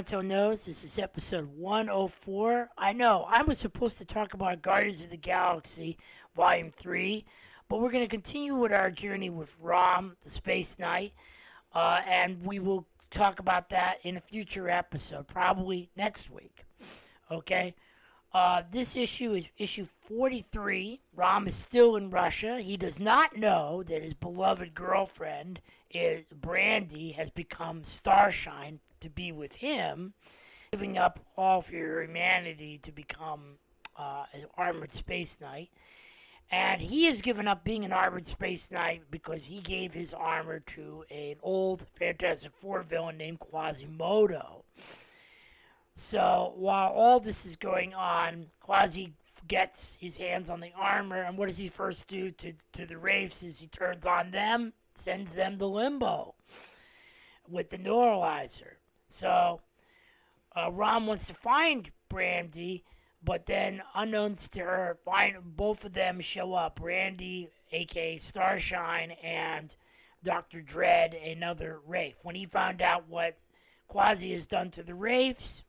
Anton 0.00 0.28
Knows. 0.28 0.64
This 0.64 0.82
is 0.82 0.98
episode 0.98 1.44
104. 1.58 2.70
I 2.78 2.94
know, 2.94 3.26
I 3.28 3.42
was 3.42 3.58
supposed 3.58 3.98
to 3.98 4.06
talk 4.06 4.32
about 4.32 4.62
Guardians 4.62 5.04
of 5.04 5.10
the 5.10 5.18
Galaxy, 5.18 5.98
Volume 6.34 6.70
3, 6.74 7.22
but 7.68 7.82
we're 7.82 7.90
going 7.90 8.04
to 8.04 8.08
continue 8.08 8.54
with 8.54 8.72
our 8.72 8.90
journey 8.90 9.28
with 9.28 9.54
Rom, 9.60 10.16
the 10.22 10.30
Space 10.30 10.78
Knight, 10.78 11.12
uh, 11.74 12.00
and 12.08 12.42
we 12.46 12.58
will 12.58 12.86
talk 13.10 13.40
about 13.40 13.68
that 13.68 13.98
in 14.02 14.16
a 14.16 14.22
future 14.22 14.70
episode, 14.70 15.28
probably 15.28 15.90
next 15.94 16.30
week. 16.30 16.64
Okay? 17.30 17.74
Uh, 18.32 18.62
this 18.70 18.96
issue 18.96 19.32
is 19.32 19.50
issue 19.58 19.84
43. 19.84 21.00
Rom 21.16 21.46
is 21.46 21.54
still 21.54 21.96
in 21.96 22.10
Russia. 22.10 22.60
He 22.60 22.76
does 22.76 23.00
not 23.00 23.36
know 23.36 23.82
that 23.82 24.02
his 24.02 24.14
beloved 24.14 24.74
girlfriend, 24.74 25.60
is, 25.92 26.24
Brandy, 26.40 27.12
has 27.12 27.30
become 27.30 27.82
Starshine 27.82 28.78
to 29.00 29.10
be 29.10 29.32
with 29.32 29.56
him, 29.56 30.14
giving 30.70 30.96
up 30.96 31.18
all 31.36 31.58
of 31.58 31.70
your 31.70 32.02
humanity 32.02 32.78
to 32.82 32.92
become 32.92 33.56
uh, 33.96 34.24
an 34.32 34.46
armored 34.56 34.92
space 34.92 35.40
knight. 35.40 35.70
And 36.52 36.80
he 36.80 37.04
has 37.04 37.22
given 37.22 37.46
up 37.46 37.62
being 37.62 37.84
an 37.84 37.92
armored 37.92 38.26
space 38.26 38.70
knight 38.72 39.02
because 39.10 39.44
he 39.44 39.60
gave 39.60 39.92
his 39.92 40.12
armor 40.12 40.60
to 40.60 41.04
an 41.10 41.36
old 41.42 41.86
Fantastic 41.94 42.52
Four 42.56 42.82
villain 42.82 43.16
named 43.16 43.38
Quasimodo. 43.38 44.64
So 46.00 46.54
while 46.56 46.92
all 46.92 47.20
this 47.20 47.44
is 47.44 47.56
going 47.56 47.92
on, 47.92 48.46
Quasi 48.58 49.12
gets 49.48 49.98
his 50.00 50.16
hands 50.16 50.48
on 50.48 50.60
the 50.60 50.72
armor, 50.74 51.20
and 51.20 51.36
what 51.36 51.44
does 51.44 51.58
he 51.58 51.68
first 51.68 52.08
do 52.08 52.30
to, 52.30 52.54
to 52.72 52.86
the 52.86 52.96
Wraiths 52.96 53.42
is 53.42 53.58
he 53.58 53.66
turns 53.66 54.06
on 54.06 54.30
them, 54.30 54.72
sends 54.94 55.34
them 55.34 55.58
to 55.58 55.66
limbo 55.66 56.34
with 57.50 57.68
the 57.68 57.76
neutralizer. 57.76 58.78
So 59.08 59.60
uh, 60.56 60.72
Rom 60.72 61.06
wants 61.06 61.26
to 61.26 61.34
find 61.34 61.90
Brandy, 62.08 62.82
but 63.22 63.44
then 63.44 63.82
unknowns 63.94 64.48
to 64.48 64.60
her, 64.60 64.96
find 65.04 65.36
both 65.54 65.84
of 65.84 65.92
them 65.92 66.18
show 66.20 66.54
up. 66.54 66.80
Brandy, 66.80 67.50
aka 67.72 68.16
Starshine, 68.16 69.10
and 69.22 69.76
Doctor 70.24 70.62
Dredd, 70.62 71.14
another 71.30 71.78
Wraith. 71.86 72.20
When 72.22 72.36
he 72.36 72.46
found 72.46 72.80
out 72.80 73.06
what 73.06 73.36
Quasi 73.86 74.32
has 74.32 74.46
done 74.46 74.70
to 74.70 74.82
the 74.82 74.94
Wraiths, 74.94 75.62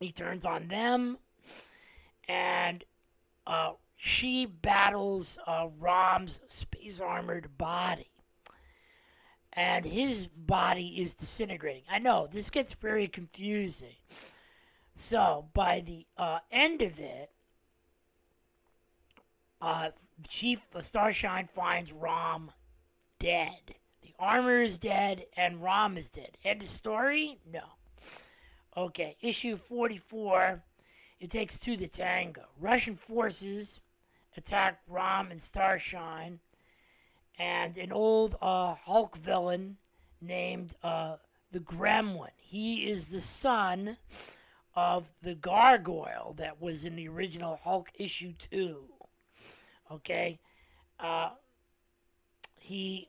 he 0.00 0.12
turns 0.12 0.44
on 0.44 0.68
them, 0.68 1.18
and 2.28 2.84
uh, 3.46 3.72
she 3.96 4.46
battles 4.46 5.38
uh, 5.46 5.68
Rom's 5.78 6.40
space 6.46 7.00
armored 7.00 7.56
body. 7.56 8.10
And 9.56 9.84
his 9.84 10.26
body 10.26 11.00
is 11.00 11.14
disintegrating. 11.14 11.84
I 11.90 12.00
know, 12.00 12.26
this 12.30 12.50
gets 12.50 12.74
very 12.74 13.06
confusing. 13.06 13.94
So, 14.96 15.46
by 15.54 15.80
the 15.84 16.06
uh, 16.16 16.40
end 16.50 16.82
of 16.82 16.98
it, 16.98 17.30
uh, 19.60 19.90
Chief 20.26 20.66
Starshine 20.80 21.46
finds 21.46 21.92
Rom 21.92 22.50
dead. 23.18 23.76
The 24.02 24.14
armor 24.18 24.60
is 24.60 24.78
dead, 24.78 25.24
and 25.36 25.62
Rom 25.62 25.96
is 25.96 26.10
dead. 26.10 26.36
End 26.44 26.60
of 26.60 26.68
story? 26.68 27.38
No. 27.50 27.62
Okay, 28.76 29.16
issue 29.20 29.54
44. 29.54 30.62
It 31.20 31.30
takes 31.30 31.58
two 31.60 31.76
to 31.76 31.86
tango. 31.86 32.42
Russian 32.60 32.96
forces 32.96 33.80
attack 34.36 34.80
Rom 34.88 35.30
and 35.30 35.40
Starshine, 35.40 36.40
and 37.38 37.76
an 37.76 37.92
old 37.92 38.36
uh, 38.42 38.74
Hulk 38.74 39.16
villain 39.16 39.76
named 40.20 40.74
uh, 40.82 41.16
the 41.52 41.60
Gremlin. 41.60 42.30
He 42.36 42.90
is 42.90 43.10
the 43.10 43.20
son 43.20 43.96
of 44.74 45.12
the 45.22 45.36
gargoyle 45.36 46.34
that 46.38 46.60
was 46.60 46.84
in 46.84 46.96
the 46.96 47.08
original 47.08 47.60
Hulk 47.62 47.90
issue 47.94 48.32
2. 48.32 48.84
Okay? 49.92 50.40
Uh, 50.98 51.30
he 52.58 53.08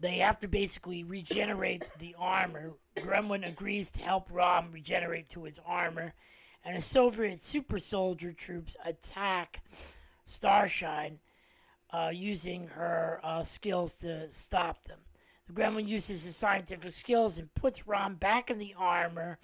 they 0.00 0.16
have 0.16 0.38
to 0.38 0.48
basically 0.48 1.04
regenerate 1.04 1.88
the 1.98 2.16
armor. 2.18 2.72
Gremlin 3.00 3.46
agrees 3.46 3.90
to 3.92 4.02
help 4.02 4.28
Rom 4.30 4.70
regenerate 4.72 5.28
to 5.30 5.44
his 5.44 5.60
armor, 5.66 6.14
and 6.64 6.76
the 6.76 6.80
Soviet 6.80 7.40
super 7.40 7.78
soldier 7.78 8.32
troops 8.32 8.76
attack 8.84 9.62
Starshine 10.24 11.18
uh, 11.92 12.10
using 12.12 12.66
her 12.68 13.20
uh, 13.22 13.42
skills 13.42 13.96
to 13.96 14.30
stop 14.30 14.84
them. 14.84 14.98
The 15.46 15.52
Gremlin 15.52 15.88
uses 15.88 16.24
his 16.24 16.36
scientific 16.36 16.92
skills 16.92 17.38
and 17.38 17.52
puts 17.54 17.88
Rom 17.88 18.14
back 18.14 18.50
in 18.50 18.58
the 18.58 18.74
armor, 18.78 19.38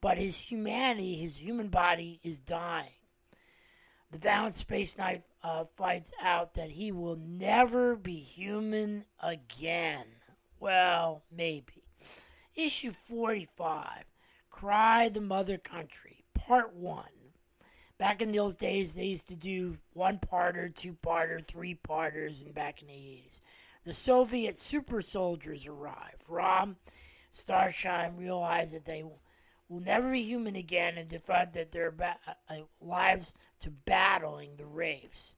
but 0.00 0.18
his 0.18 0.40
humanity, 0.40 1.16
his 1.16 1.36
human 1.36 1.68
body, 1.68 2.20
is 2.22 2.40
dying. 2.40 2.92
The 4.10 4.18
valiant 4.18 4.54
Space 4.54 4.96
Knight 4.96 5.24
uh, 5.42 5.64
finds 5.64 6.12
out 6.22 6.54
that 6.54 6.70
he 6.70 6.92
will 6.92 7.16
never 7.16 7.96
be 7.96 8.20
human 8.20 9.04
again. 9.20 10.06
Well, 10.60 11.24
maybe. 11.30 11.87
Issue 12.58 12.90
45 12.90 14.04
Cry 14.50 15.08
the 15.10 15.20
Mother 15.20 15.58
Country, 15.58 16.24
Part 16.34 16.74
1. 16.74 17.04
Back 17.98 18.20
in 18.20 18.32
those 18.32 18.56
days, 18.56 18.96
they 18.96 19.04
used 19.04 19.28
to 19.28 19.36
do 19.36 19.76
one 19.92 20.18
parter, 20.18 20.74
two 20.74 20.94
parter, 20.94 21.40
three 21.40 21.74
parters, 21.74 22.40
and 22.40 22.52
back 22.52 22.82
in 22.82 22.88
the 22.88 22.94
80s. 22.94 23.42
The 23.84 23.92
Soviet 23.92 24.56
super 24.56 25.00
soldiers 25.02 25.68
arrive. 25.68 26.16
Rom, 26.28 26.74
Starshine 27.30 28.16
realize 28.16 28.72
that 28.72 28.84
they 28.84 29.04
will 29.04 29.80
never 29.80 30.10
be 30.10 30.22
human 30.22 30.56
again 30.56 30.98
and 30.98 31.08
devote 31.08 31.52
their 31.70 31.92
ba- 31.92 32.18
uh, 32.48 32.56
lives 32.80 33.34
to 33.60 33.70
battling 33.70 34.56
the 34.56 34.66
Wraiths. 34.66 35.36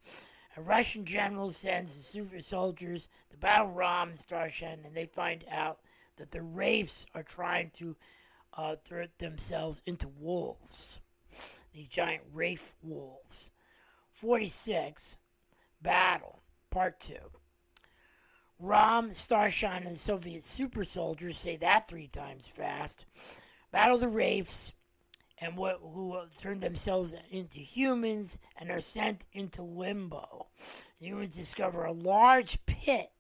A 0.56 0.62
Russian 0.62 1.05
general 1.05 1.50
sends 1.50 1.94
the 1.94 2.02
super 2.02 2.40
soldiers 2.40 3.08
to 3.31 3.37
battle 3.37 3.73
Rom 3.73 4.08
and 4.08 4.19
Starshine, 4.19 4.81
and 4.87 4.94
they 4.94 5.05
find 5.05 5.44
out 5.50 5.81
that 6.16 6.30
the 6.30 6.42
Wraiths 6.42 7.06
are 7.14 7.22
trying 7.22 7.70
to 7.78 7.96
uh, 8.56 8.76
turn 8.84 9.08
themselves 9.18 9.82
into 9.86 10.08
wolves. 10.08 11.00
These 11.72 11.88
giant 11.88 12.22
Wraith 12.32 12.74
wolves. 12.82 13.50
46, 14.10 15.16
Battle, 15.82 16.42
Part 16.70 17.00
2. 17.00 17.14
Rom, 18.58 19.12
Starshine, 19.14 19.84
and 19.84 19.92
the 19.94 19.98
Soviet 19.98 20.42
super 20.42 20.84
soldiers 20.84 21.38
say 21.38 21.56
that 21.56 21.88
three 21.88 22.08
times 22.08 22.46
fast 22.46 23.06
battle 23.72 23.98
the 23.98 24.08
wraiths 24.08 24.72
and 25.38 25.56
what 25.56 25.80
who 25.80 26.20
turn 26.38 26.60
themselves 26.60 27.14
into 27.30 27.58
humans 27.58 28.38
and 28.56 28.70
are 28.70 28.80
sent 28.80 29.24
into 29.32 29.62
limbo. 29.62 30.48
Humans 30.98 31.34
discover 31.34 31.84
a 31.84 31.92
large 31.92 32.58
pit 32.66 33.10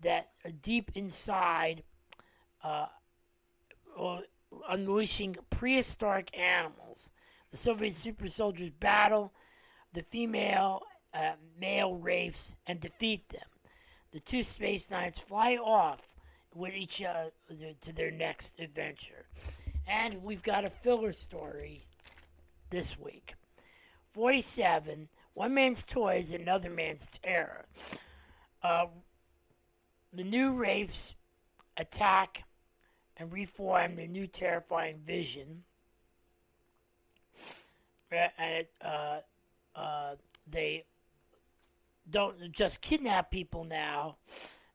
that 0.00 0.30
uh, 0.44 0.50
deep 0.62 0.90
inside, 0.94 1.84
uh, 2.64 2.86
uh, 3.98 4.20
unleashing 4.68 5.36
prehistoric 5.50 6.36
animals. 6.36 7.10
The 7.50 7.56
Soviet 7.56 7.94
super 7.94 8.28
soldiers 8.28 8.70
battle 8.70 9.32
the 9.92 10.02
female 10.02 10.82
uh, 11.14 11.32
male 11.58 11.94
wraiths 11.94 12.54
and 12.66 12.80
defeat 12.80 13.28
them. 13.30 13.48
The 14.12 14.20
two 14.20 14.42
space 14.42 14.90
knights 14.90 15.18
fly 15.18 15.56
off 15.56 16.14
with 16.54 16.74
each 16.74 17.02
other 17.02 17.30
to 17.80 17.92
their 17.92 18.10
next 18.10 18.58
adventure. 18.58 19.26
And 19.86 20.22
we've 20.22 20.42
got 20.42 20.64
a 20.64 20.70
filler 20.70 21.12
story 21.12 21.86
this 22.70 22.98
week. 22.98 23.34
47 24.10 25.08
One 25.34 25.54
Man's 25.54 25.84
Toys, 25.84 26.32
Another 26.32 26.70
Man's 26.70 27.06
Terror. 27.06 27.66
Uh, 28.62 28.86
the 30.12 30.24
new 30.24 30.52
Wraiths 30.54 31.14
attack 31.76 32.44
and 33.18 33.32
reform 33.32 33.96
the 33.96 34.06
new 34.06 34.26
terrifying 34.26 34.98
vision. 35.04 35.62
And, 38.10 38.66
uh, 38.80 39.18
uh, 39.74 40.14
they 40.50 40.84
don't 42.10 42.52
just 42.52 42.80
kidnap 42.80 43.30
people 43.30 43.64
now 43.64 44.16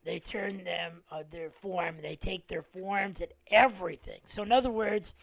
they 0.03 0.19
turn 0.19 0.63
them 0.63 1.01
uh, 1.11 1.23
their 1.29 1.49
form. 1.49 1.97
They 2.01 2.15
take 2.15 2.47
their 2.47 2.61
forms 2.61 3.21
and 3.21 3.31
everything. 3.47 4.19
So 4.25 4.43
in 4.43 4.51
other 4.51 4.69
words, 4.69 5.13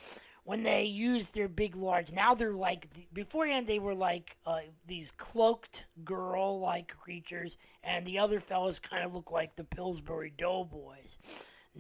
when 0.45 0.63
they 0.63 0.85
use 0.85 1.31
their 1.31 1.49
big, 1.49 1.77
large, 1.77 2.13
now 2.13 2.35
they're 2.35 2.53
like 2.53 2.89
beforehand 3.13 3.67
they 3.67 3.79
were 3.79 3.95
like 3.95 4.37
uh, 4.47 4.61
these 4.87 5.11
cloaked 5.13 5.85
girl-like 6.05 6.97
creatures, 6.97 7.59
and 7.85 8.07
the 8.07 8.19
other 8.19 8.41
fellows 8.41 8.81
kind 8.81 9.05
of 9.05 9.15
look 9.15 9.31
like 9.31 9.55
the 9.55 9.65
Pillsbury 9.65 10.33
Doughboys. 10.37 11.19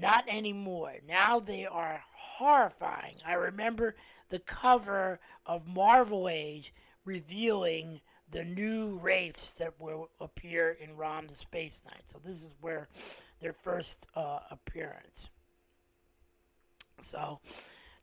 Not 0.01 0.25
anymore. 0.29 0.95
Now 1.07 1.41
they 1.41 1.67
are 1.67 2.03
horrifying. 2.13 3.17
I 3.27 3.35
remember 3.35 3.97
the 4.31 4.39
cover 4.39 5.21
of 5.45 5.67
Marvel 5.67 6.29
Age 6.29 6.73
revealing 7.05 8.01
the 8.31 8.45
new 8.45 8.99
wraiths 9.03 9.59
that 9.59 9.75
will 9.79 10.09
appear 10.21 10.77
in 10.81 10.97
Rom 10.97 11.27
the 11.27 11.35
Space 11.35 11.83
Knight. 11.85 12.03
So 12.05 12.19
this 12.25 12.43
is 12.43 12.55
where 12.61 12.89
their 13.41 13.53
first 13.53 14.07
uh, 14.15 14.41
appearance. 14.51 15.29
So, 17.01 17.41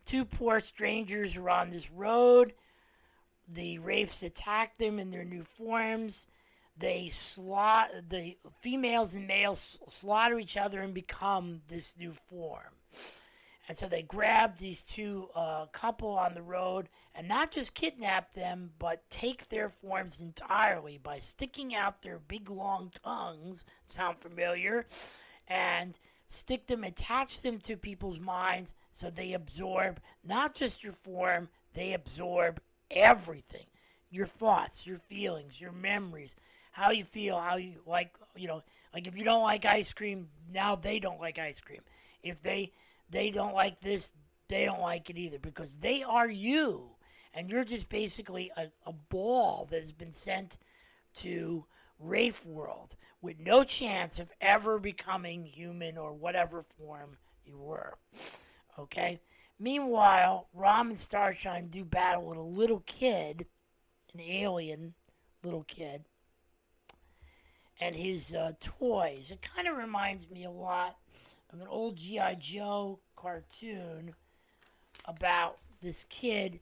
two 0.05 0.25
poor 0.25 0.59
strangers 0.59 1.38
are 1.38 1.49
on 1.49 1.69
this 1.69 1.91
road. 1.91 2.53
The 3.47 3.79
Wraiths 3.79 4.23
attack 4.23 4.77
them 4.77 4.99
in 4.99 5.09
their 5.09 5.23
new 5.23 5.44
forms. 5.44 6.27
They 6.79 7.09
slaughter 7.09 8.03
the 8.07 8.38
females 8.59 9.15
and 9.15 9.27
males 9.27 9.79
slaughter 9.88 10.38
each 10.38 10.57
other 10.57 10.81
and 10.81 10.94
become 10.94 11.62
this 11.68 11.95
new 11.97 12.12
form. 12.12 12.74
And 13.68 13.75
so 13.75 13.88
they 13.88 14.03
grab 14.03 14.57
these 14.57 14.83
two 14.83 15.27
uh, 15.35 15.65
couple 15.74 16.12
on 16.12 16.33
the 16.33 16.41
road 16.41 16.88
and 17.13 17.27
not 17.27 17.51
just 17.51 17.74
kidnap 17.74 18.33
them, 18.33 18.71
but 18.79 19.09
take 19.09 19.50
their 19.50 19.68
forms 19.68 20.19
entirely 20.19 20.97
by 20.97 21.18
sticking 21.18 21.75
out 21.75 22.01
their 22.01 22.19
big 22.19 22.50
long 22.50 22.91
tongues. 23.03 23.65
Sound 23.85 24.19
familiar? 24.19 24.85
And 25.47 26.00
stick 26.27 26.68
them, 26.68 26.83
attach 26.83 27.41
them 27.41 27.59
to 27.62 27.75
people's 27.75 28.19
minds 28.19 28.73
so 28.91 29.09
they 29.09 29.33
absorb 29.33 30.00
not 30.23 30.56
just 30.56 30.83
your 30.83 30.94
form, 30.94 31.50
they 31.73 31.94
absorb 31.94 32.62
everything 32.89 33.65
your 34.09 34.25
thoughts, 34.25 34.88
your 34.88 34.97
feelings, 34.97 35.59
your 35.59 35.71
memories, 35.71 36.35
how 36.77 36.91
you 36.91 37.03
feel, 37.03 37.39
how 37.39 37.57
you 37.57 37.74
like, 37.88 38.12
you 38.35 38.47
know, 38.47 38.62
like 38.94 39.07
if 39.07 39.18
you 39.18 39.24
don't 39.24 39.41
like 39.41 39.65
ice 39.65 39.94
cream, 39.94 40.27
now 40.53 40.75
they 40.75 41.00
don't 41.00 41.19
like 41.19 41.39
ice 41.39 41.59
cream. 41.59 41.81
If 42.21 42.44
they 42.44 42.71
they 43.09 43.31
don't 43.31 43.56
like 43.56 43.81
this, 43.81 44.13
they 44.47 44.65
don't 44.65 44.81
like 44.81 45.09
it 45.09 45.18
either 45.18 45.39
because 45.39 45.77
they 45.77 46.03
are 46.03 46.29
you 46.29 46.91
and 47.33 47.50
you're 47.50 47.63
just 47.63 47.89
basically 47.89 48.51
a, 48.56 48.68
a 48.85 48.94
ball 48.94 49.68
that 49.71 49.79
has 49.79 49.91
been 49.91 50.12
sent 50.12 50.59
to 51.15 51.65
Wraith 52.00 52.45
World 52.45 52.95
with 53.23 53.39
no 53.39 53.63
chance 53.63 54.19
of 54.19 54.31
ever 54.39 54.77
becoming 54.77 55.45
human 55.45 55.97
or 55.97 56.13
whatever 56.13 56.62
form 56.62 57.18
you 57.44 57.57
were. 57.57 57.97
Okay? 58.77 59.19
Meanwhile, 59.59 60.47
Rom 60.53 60.89
and 60.89 60.97
Starshine 60.97 61.69
do 61.69 61.83
battle 61.83 62.27
with 62.27 62.38
a 62.38 62.41
little 62.41 62.83
kid, 62.85 63.47
an 64.13 64.21
alien 64.21 64.94
little 65.44 65.63
kid, 65.63 66.06
and 67.79 67.95
his 67.95 68.33
uh, 68.33 68.53
toys. 68.59 69.31
It 69.31 69.41
kind 69.41 69.68
of 69.68 69.77
reminds 69.77 70.29
me 70.29 70.45
a 70.45 70.51
lot 70.51 70.97
of 71.53 71.62
an 71.62 71.68
old 71.68 71.97
G.I. 71.97 72.35
Joe 72.35 73.00
cartoon 73.15 74.13
about 75.06 75.57
this 75.81 76.06
kid. 76.09 76.59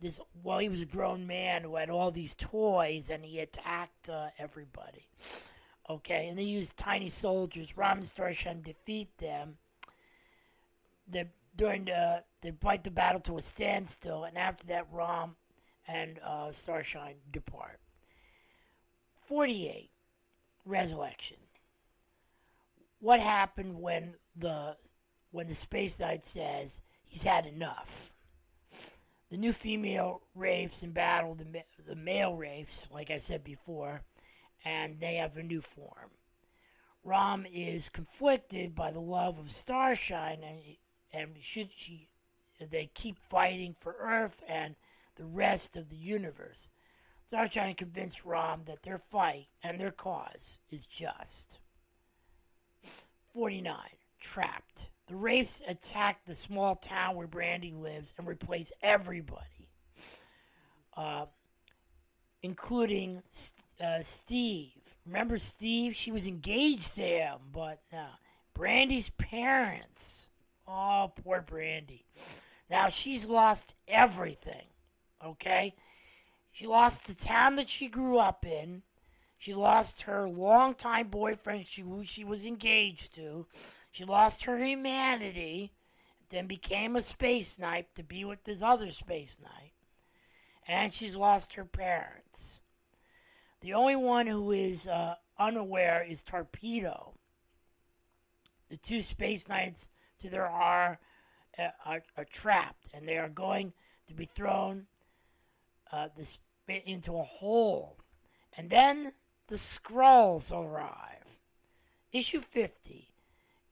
This 0.00 0.18
well, 0.42 0.58
he 0.58 0.68
was 0.68 0.80
a 0.80 0.86
grown 0.86 1.26
man 1.26 1.62
who 1.62 1.76
had 1.76 1.90
all 1.90 2.10
these 2.10 2.34
toys, 2.34 3.10
and 3.10 3.24
he 3.24 3.40
attacked 3.40 4.08
uh, 4.08 4.28
everybody. 4.38 5.08
Okay, 5.88 6.28
and 6.28 6.38
they 6.38 6.44
used 6.44 6.76
tiny 6.76 7.08
soldiers. 7.08 7.76
Rom 7.76 7.98
and 7.98 8.06
Starshine 8.06 8.62
defeat 8.62 9.08
them. 9.18 9.56
They 11.06 11.26
during 11.56 11.84
the 11.84 12.22
they 12.40 12.52
fight 12.52 12.84
the 12.84 12.90
battle 12.90 13.20
to 13.22 13.38
a 13.38 13.42
standstill, 13.42 14.24
and 14.24 14.38
after 14.38 14.66
that, 14.68 14.86
Rom 14.90 15.36
and 15.86 16.18
uh, 16.24 16.52
Starshine 16.52 17.16
depart. 17.30 17.80
Forty-eight, 19.16 19.89
resurrection 20.64 21.36
what 23.00 23.20
happened 23.20 23.80
when 23.80 24.14
the 24.36 24.76
when 25.32 25.46
the 25.46 25.54
space 25.54 25.98
knight 26.00 26.22
says 26.22 26.80
he's 27.04 27.24
had 27.24 27.46
enough. 27.46 28.12
The 29.30 29.36
new 29.36 29.52
female 29.52 30.22
wraiths 30.34 30.82
in 30.82 30.92
battle 30.92 31.34
the 31.34 31.64
the 31.86 31.96
male 31.96 32.36
wraiths, 32.36 32.88
like 32.92 33.10
I 33.10 33.18
said 33.18 33.42
before, 33.42 34.02
and 34.64 35.00
they 35.00 35.16
have 35.16 35.36
a 35.36 35.42
new 35.42 35.60
form. 35.60 36.10
Rom 37.02 37.46
is 37.50 37.88
conflicted 37.88 38.74
by 38.74 38.90
the 38.90 39.00
love 39.00 39.38
of 39.38 39.50
Starshine, 39.50 40.42
and 40.42 40.60
and 41.12 41.30
should 41.40 41.70
she, 41.72 42.08
they 42.60 42.90
keep 42.92 43.18
fighting 43.18 43.74
for 43.78 43.96
Earth 43.98 44.42
and 44.46 44.76
the 45.16 45.24
rest 45.24 45.76
of 45.76 45.88
the 45.88 45.96
universe. 45.96 46.68
Starshine 47.30 47.76
convinced 47.76 48.24
Rom 48.24 48.62
that 48.64 48.82
their 48.82 48.98
fight 48.98 49.46
and 49.62 49.78
their 49.78 49.92
cause 49.92 50.58
is 50.68 50.84
just. 50.84 51.60
49. 53.32 53.76
Trapped. 54.18 54.88
The 55.06 55.14
Wraiths 55.14 55.62
attack 55.68 56.24
the 56.26 56.34
small 56.34 56.74
town 56.74 57.14
where 57.14 57.28
Brandy 57.28 57.70
lives 57.72 58.12
and 58.18 58.26
replace 58.26 58.72
everybody, 58.82 59.70
uh, 60.96 61.26
including 62.42 63.22
uh, 63.80 64.02
Steve. 64.02 64.96
Remember 65.06 65.38
Steve? 65.38 65.94
She 65.94 66.10
was 66.10 66.26
engaged 66.26 66.96
to 66.96 67.02
him, 67.02 67.38
but 67.52 67.80
uh, 67.92 68.06
Brandy's 68.54 69.10
parents. 69.10 70.28
Oh, 70.66 71.12
poor 71.22 71.42
Brandy. 71.42 72.06
Now 72.68 72.88
she's 72.88 73.28
lost 73.28 73.76
everything, 73.86 74.66
okay? 75.24 75.76
She 76.60 76.66
lost 76.66 77.06
the 77.06 77.14
town 77.14 77.56
that 77.56 77.70
she 77.70 77.88
grew 77.88 78.18
up 78.18 78.44
in. 78.44 78.82
She 79.38 79.54
lost 79.54 80.02
her 80.02 80.28
longtime 80.28 81.08
boyfriend, 81.08 81.66
she, 81.66 81.80
who 81.80 82.04
she 82.04 82.22
was 82.22 82.44
engaged 82.44 83.14
to. 83.14 83.46
She 83.90 84.04
lost 84.04 84.44
her 84.44 84.62
humanity, 84.62 85.72
then 86.28 86.46
became 86.46 86.96
a 86.96 87.00
space 87.00 87.58
knight 87.58 87.94
to 87.94 88.02
be 88.02 88.26
with 88.26 88.44
this 88.44 88.60
other 88.60 88.90
space 88.90 89.40
knight. 89.42 89.72
And 90.68 90.92
she's 90.92 91.16
lost 91.16 91.54
her 91.54 91.64
parents. 91.64 92.60
The 93.62 93.72
only 93.72 93.96
one 93.96 94.26
who 94.26 94.52
is 94.52 94.86
uh, 94.86 95.14
unaware 95.38 96.04
is 96.06 96.22
Torpedo. 96.22 97.14
The 98.68 98.76
two 98.76 99.00
space 99.00 99.48
knights 99.48 99.88
to 100.18 100.28
their 100.28 100.46
are, 100.46 101.00
uh, 101.56 101.70
are, 101.86 102.02
are 102.18 102.26
trapped, 102.26 102.90
and 102.92 103.08
they 103.08 103.16
are 103.16 103.30
going 103.30 103.72
to 104.08 104.12
be 104.12 104.26
thrown 104.26 104.88
uh, 105.90 106.08
this, 106.14 106.38
into 106.70 107.18
a 107.18 107.24
hole. 107.24 107.98
And 108.56 108.70
then 108.70 109.12
the 109.48 109.56
Skrulls 109.56 110.52
arrive. 110.52 111.38
Issue 112.12 112.40
50 112.40 113.08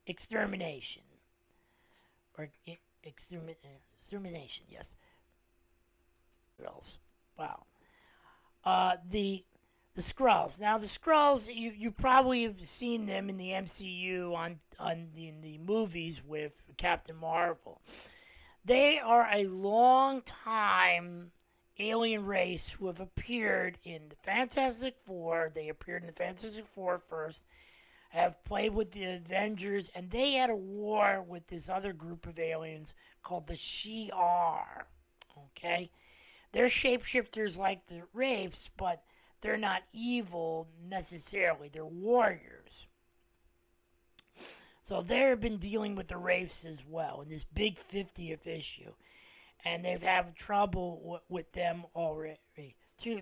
Extermination. 0.06 1.02
Or 2.36 2.50
extermin- 3.04 3.56
Extermination, 3.96 4.64
yes. 4.68 4.94
Skrulls. 6.58 6.98
Wow. 7.38 7.64
Uh, 8.64 8.96
the 9.08 9.44
the 9.94 10.02
Skrulls. 10.02 10.60
Now 10.60 10.78
the 10.78 10.86
Skrulls, 10.86 11.52
you 11.52 11.70
you 11.70 11.90
probably 11.90 12.44
have 12.44 12.64
seen 12.66 13.06
them 13.06 13.28
in 13.28 13.36
the 13.36 13.50
MCU 13.50 14.34
on 14.34 14.60
on 14.78 15.08
the, 15.14 15.28
in 15.28 15.40
the 15.40 15.58
movies 15.58 16.22
with 16.24 16.62
Captain 16.76 17.16
Marvel. 17.16 17.82
They 18.64 18.98
are 18.98 19.28
a 19.32 19.46
long 19.46 20.22
time 20.22 21.32
alien 21.78 22.26
race 22.26 22.72
who 22.72 22.86
have 22.86 23.00
appeared 23.00 23.78
in 23.84 24.08
the 24.08 24.16
Fantastic 24.16 24.96
Four. 25.04 25.50
They 25.54 25.68
appeared 25.68 26.02
in 26.02 26.08
the 26.08 26.12
Fantastic 26.12 26.66
Four 26.66 26.98
first, 26.98 27.44
have 28.10 28.42
played 28.44 28.74
with 28.74 28.92
the 28.92 29.04
Avengers, 29.04 29.90
and 29.94 30.10
they 30.10 30.32
had 30.32 30.50
a 30.50 30.56
war 30.56 31.24
with 31.26 31.46
this 31.46 31.68
other 31.68 31.92
group 31.92 32.26
of 32.26 32.38
aliens 32.38 32.94
called 33.22 33.46
the 33.46 33.54
Shi'ar. 33.54 34.84
Okay? 35.56 35.90
They're 36.52 36.66
shapeshifters 36.66 37.58
like 37.58 37.86
the 37.86 38.02
Wraiths, 38.12 38.70
but 38.76 39.02
they're 39.40 39.56
not 39.56 39.82
evil 39.92 40.68
necessarily. 40.88 41.68
They're 41.68 41.84
warriors. 41.84 42.86
So 44.82 45.02
they've 45.02 45.38
been 45.38 45.58
dealing 45.58 45.94
with 45.94 46.08
the 46.08 46.16
Wraiths 46.16 46.64
as 46.64 46.82
well 46.88 47.20
in 47.20 47.28
this 47.28 47.44
big 47.44 47.76
50th 47.76 48.46
issue 48.46 48.92
and 49.64 49.84
they've 49.84 50.02
had 50.02 50.34
trouble 50.36 51.00
w- 51.02 51.20
with 51.28 51.52
them 51.52 51.84
already. 51.94 52.76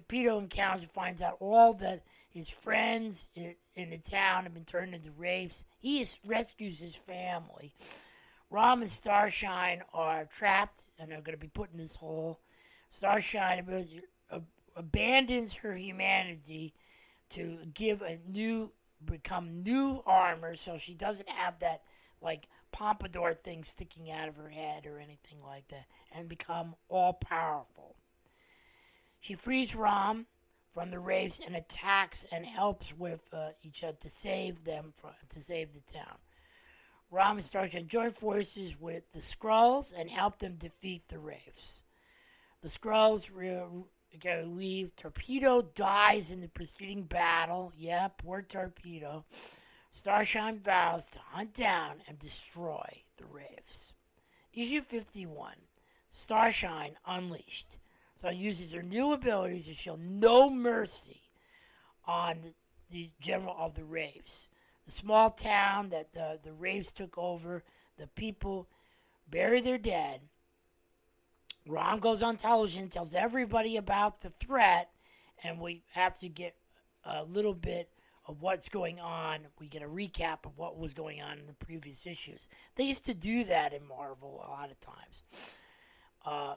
Peter 0.08 0.30
encounters 0.30 0.82
and 0.82 0.90
finds 0.90 1.20
out 1.20 1.36
all 1.40 1.74
that 1.74 2.02
his 2.30 2.48
friends 2.48 3.28
in, 3.34 3.54
in 3.74 3.90
the 3.90 3.98
town 3.98 4.44
have 4.44 4.54
been 4.54 4.64
turned 4.64 4.94
into 4.94 5.10
wraiths. 5.12 5.64
He 5.78 6.00
is, 6.00 6.18
rescues 6.24 6.78
his 6.78 6.96
family. 6.96 7.72
Rom 8.50 8.82
and 8.82 8.90
Starshine 8.90 9.82
are 9.92 10.24
trapped 10.26 10.82
and 10.98 11.12
are 11.12 11.20
going 11.20 11.36
to 11.36 11.36
be 11.36 11.48
put 11.48 11.72
in 11.72 11.78
this 11.78 11.96
hole. 11.96 12.40
Starshine 12.90 13.64
abandons 14.76 15.54
her 15.54 15.76
humanity 15.76 16.74
to 17.30 17.58
give 17.74 18.02
a 18.02 18.18
new, 18.28 18.70
become 19.04 19.62
new 19.62 20.02
armor, 20.06 20.54
so 20.54 20.76
she 20.78 20.94
doesn't 20.94 21.28
have 21.28 21.58
that 21.58 21.82
like 22.20 22.48
pompadour 22.76 23.32
thing 23.32 23.64
sticking 23.64 24.10
out 24.10 24.28
of 24.28 24.36
her 24.36 24.50
head 24.50 24.86
or 24.86 24.98
anything 24.98 25.38
like 25.42 25.66
that, 25.68 25.86
and 26.12 26.28
become 26.28 26.74
all 26.90 27.14
powerful. 27.14 27.96
She 29.18 29.34
frees 29.34 29.74
Rom 29.74 30.26
from 30.72 30.90
the 30.90 30.98
raves 30.98 31.40
and 31.44 31.56
attacks 31.56 32.26
and 32.30 32.44
helps 32.44 32.92
with 32.92 33.22
uh, 33.32 33.48
each 33.62 33.82
other 33.82 33.96
to 34.02 34.10
save 34.10 34.64
them 34.64 34.92
from, 34.94 35.12
to 35.30 35.40
save 35.40 35.72
the 35.72 35.80
town. 35.90 36.18
Rom 37.10 37.40
starts 37.40 37.72
to 37.72 37.82
join 37.82 38.10
forces 38.10 38.78
with 38.78 39.10
the 39.12 39.20
Skrulls 39.20 39.94
and 39.98 40.10
help 40.10 40.38
them 40.38 40.56
defeat 40.58 41.08
the 41.08 41.18
raves. 41.18 41.80
The 42.60 42.68
Skrulls 42.68 43.30
re- 43.32 43.62
leave. 44.44 44.94
Torpedo 44.96 45.62
dies 45.62 46.30
in 46.30 46.42
the 46.42 46.48
preceding 46.48 47.04
battle. 47.04 47.72
Yeah, 47.74 48.08
poor 48.08 48.42
Torpedo. 48.42 49.24
Starshine 49.96 50.58
vows 50.58 51.08
to 51.08 51.18
hunt 51.30 51.54
down 51.54 52.02
and 52.06 52.18
destroy 52.18 53.02
the 53.16 53.24
Wraiths. 53.24 53.94
Issue 54.52 54.82
51 54.82 55.54
Starshine 56.10 56.98
Unleashed. 57.06 57.78
So 58.16 58.28
uses 58.28 58.74
her 58.74 58.82
new 58.82 59.14
abilities 59.14 59.66
to 59.68 59.72
show 59.72 59.96
no 59.98 60.50
mercy 60.50 61.22
on 62.06 62.52
the 62.90 63.08
general 63.20 63.56
of 63.58 63.74
the 63.74 63.84
Wraiths. 63.84 64.50
The 64.84 64.92
small 64.92 65.30
town 65.30 65.88
that 65.88 66.12
the, 66.12 66.40
the 66.42 66.52
Wraiths 66.52 66.92
took 66.92 67.16
over, 67.16 67.64
the 67.96 68.06
people 68.08 68.68
bury 69.30 69.62
their 69.62 69.78
dead. 69.78 70.20
Rom 71.66 72.00
goes 72.00 72.22
on 72.22 72.36
television, 72.36 72.90
tells 72.90 73.14
everybody 73.14 73.78
about 73.78 74.20
the 74.20 74.28
threat, 74.28 74.90
and 75.42 75.58
we 75.58 75.84
have 75.94 76.18
to 76.18 76.28
get 76.28 76.54
a 77.02 77.24
little 77.24 77.54
bit 77.54 77.88
of 78.26 78.42
what's 78.42 78.68
going 78.68 79.00
on. 79.00 79.40
We 79.58 79.68
get 79.68 79.82
a 79.82 79.88
recap 79.88 80.44
of 80.44 80.58
what 80.58 80.78
was 80.78 80.92
going 80.92 81.20
on 81.22 81.38
in 81.38 81.46
the 81.46 81.52
previous 81.64 82.06
issues. 82.06 82.48
They 82.74 82.84
used 82.84 83.06
to 83.06 83.14
do 83.14 83.44
that 83.44 83.72
in 83.72 83.86
Marvel 83.86 84.44
a 84.46 84.50
lot 84.50 84.70
of 84.70 84.80
times. 84.80 85.24
Uh, 86.24 86.54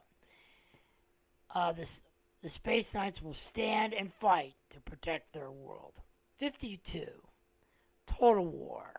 uh, 1.53 1.71
this, 1.71 2.01
the 2.41 2.49
Space 2.49 2.93
Knights 2.93 3.21
will 3.21 3.33
stand 3.33 3.93
and 3.93 4.11
fight 4.11 4.55
to 4.71 4.79
protect 4.81 5.33
their 5.33 5.51
world. 5.51 6.01
52. 6.37 7.05
Total 8.07 8.45
War. 8.45 8.93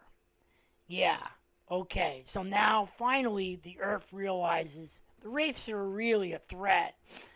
Yeah, 0.87 1.23
okay. 1.71 2.23
So 2.25 2.43
now 2.43 2.85
finally 2.85 3.57
the 3.57 3.79
Earth 3.81 4.13
realizes 4.13 5.01
the 5.21 5.29
Wraiths 5.29 5.69
are 5.69 5.89
really 5.89 6.33
a 6.33 6.39
threat, 6.39 6.95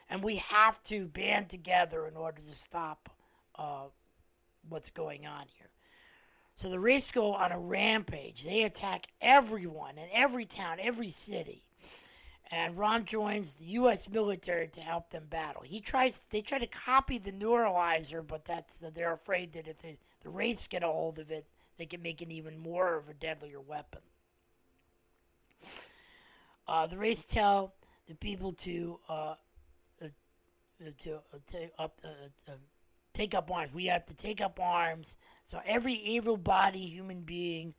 and 0.09 0.23
we 0.23 0.37
have 0.37 0.83
to 0.85 1.07
band 1.07 1.49
together 1.49 2.07
in 2.07 2.17
order 2.17 2.41
to 2.41 2.49
stop 2.49 3.11
uh, 3.57 3.85
what's 4.68 4.90
going 4.90 5.26
on 5.26 5.44
here. 5.56 5.71
So 6.54 6.68
the 6.68 6.78
Wraiths 6.78 7.11
go 7.11 7.35
on 7.35 7.50
a 7.50 7.59
rampage. 7.59 8.44
They 8.44 8.62
attack 8.62 9.09
everyone 9.21 9.99
in 9.99 10.09
every 10.12 10.44
town, 10.44 10.78
every 10.80 11.09
city. 11.09 11.64
And 12.50 12.76
Rom 12.76 13.04
joins 13.04 13.54
the 13.54 13.64
U.S. 13.64 14.09
military 14.09 14.68
to 14.68 14.80
help 14.80 15.11
them 15.11 15.25
battle. 15.28 15.62
He 15.62 15.80
tries. 15.80 16.21
They 16.30 16.42
try 16.42 16.59
to 16.59 16.66
copy 16.66 17.18
the 17.18 17.33
neutralizer, 17.33 18.23
but 18.23 18.44
that's 18.44 18.85
they're 18.94 19.14
afraid 19.14 19.52
that 19.52 19.66
if 19.66 19.83
they, 19.83 19.99
the 20.23 20.28
Wraiths 20.30 20.68
get 20.68 20.85
a 20.85 20.87
hold 20.87 21.18
of 21.18 21.30
it, 21.30 21.47
they 21.78 21.87
can 21.87 22.02
make 22.02 22.23
it 22.23 22.30
even 22.30 22.59
more 22.59 22.97
of 22.97 23.09
a 23.09 23.14
deadlier 23.14 23.61
weapon. 23.61 24.02
Uh, 26.68 26.87
the 26.87 26.97
Wraiths 26.97 27.25
tell 27.25 27.75
the 28.06 28.14
people 28.14 28.52
to 28.52 28.99
uh, 29.09 29.35
uh, 30.02 30.09
to 31.02 31.14
uh, 31.14 31.38
take 31.47 31.71
up 31.78 32.00
uh, 32.04 32.52
take 33.14 33.35
up 33.35 33.50
arms. 33.50 33.73
We 33.73 33.87
have 33.87 34.04
to 34.06 34.14
take 34.14 34.40
up 34.40 34.61
arms. 34.61 35.16
So 35.42 35.61
every 35.64 35.94
evil 35.94 36.37
body 36.37 36.87
human 36.87 37.23
being, 37.23 37.75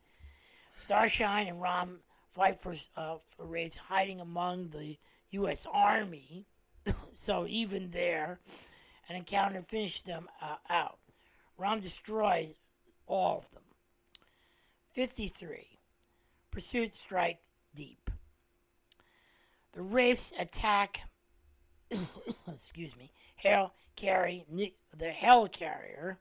Starshine 0.73 1.47
and 1.47 1.61
Rom 1.61 1.99
fight 2.31 2.61
for 2.61 2.73
uh, 2.97 3.17
for 3.27 3.45
Wraiths 3.45 3.77
hiding 3.77 4.19
among 4.19 4.69
the 4.69 4.97
U.S. 5.31 5.67
Army. 5.71 6.45
so 7.15 7.45
even 7.47 7.91
there, 7.91 8.39
an 9.09 9.15
encounter 9.15 9.61
finished 9.61 10.05
them 10.05 10.27
out. 10.69 10.99
Rom 11.57 11.79
destroys 11.79 12.55
all 13.07 13.37
of 13.37 13.51
them. 13.51 13.63
53. 14.91 15.67
Pursuit 16.51 16.93
strike 16.93 17.39
deep. 17.73 18.09
The 19.73 19.81
Wraiths 19.81 20.33
attack, 20.39 21.01
excuse 22.53 22.95
me, 22.97 23.11
Hell 23.35 23.73
Carry, 23.95 24.45
Nick, 24.49 24.75
the 24.95 25.11
Helicarrier. 25.11 26.17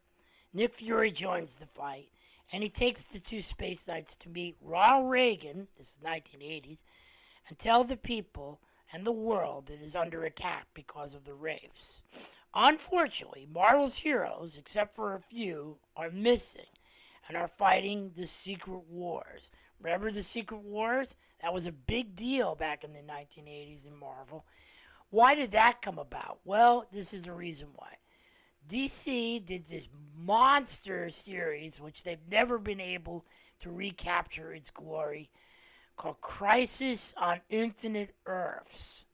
Nick 0.52 0.75
Fury 0.75 1.11
joins 1.11 1.56
the 1.56 1.66
fight, 1.66 2.09
and 2.52 2.62
he 2.62 2.68
takes 2.68 3.04
the 3.04 3.18
two 3.18 3.40
Space 3.40 3.88
Knights 3.88 4.16
to 4.16 4.28
meet 4.28 4.56
Ronald 4.62 5.11
Reagan, 5.11 5.68
this 5.76 5.92
is 5.92 5.99
1980s, 6.04 6.85
and 7.49 7.59
tell 7.59 7.85
the 7.85 7.97
people 7.97 8.61
and 8.92 9.04
the 9.04 9.12
world 9.12 9.71
it 9.71 9.83
is 9.83 9.97
under 9.97 10.25
attack 10.25 10.66
because 10.75 11.14
of 11.14 11.25
the 11.25 11.35
Wraiths. 11.35 12.00
Unfortunately, 12.54 13.49
Marvel's 13.52 13.97
heroes, 13.97 14.56
except 14.56 14.94
for 14.94 15.14
a 15.14 15.21
few, 15.21 15.78
are 15.97 16.11
missing 16.11 16.62
and 17.26 17.37
are 17.37 17.49
fighting 17.49 18.12
the 18.14 18.26
secret 18.26 18.83
wars. 18.88 19.50
Remember 19.80 20.11
the 20.11 20.23
Secret 20.23 20.62
Wars? 20.62 21.14
That 21.42 21.52
was 21.52 21.66
a 21.66 21.73
big 21.73 22.14
deal 22.14 22.54
back 22.54 22.85
in 22.85 22.92
the 22.92 23.00
1980s 23.00 23.87
in 23.87 23.94
Marvel. 23.94 24.47
Why 25.11 25.35
did 25.35 25.53
that 25.53 25.83
come 25.83 25.99
about? 25.99 26.41
Well, 26.45 26.87
this 26.91 27.15
is 27.15 27.23
the 27.23 27.33
reason 27.33 27.69
why. 27.75 27.97
DC 28.69 29.45
did 29.45 29.67
this 29.67 29.89
monster 30.17 31.11
series, 31.11 31.81
which 31.81 32.03
they've 32.03 32.29
never 32.31 32.59
been 32.59 32.81
able 32.81 33.25
to 33.61 33.71
recapture 33.71 34.53
its 34.53 34.71
glory, 34.71 35.31
called 35.97 36.21
Crisis 36.21 37.15
on 37.17 37.41
Infinite 37.51 38.15
Earths. 38.27 39.05